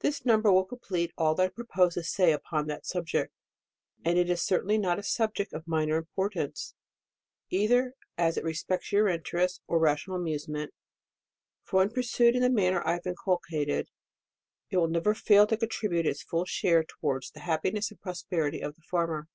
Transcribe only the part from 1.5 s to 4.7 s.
pose to say upon that subject, and it is cer*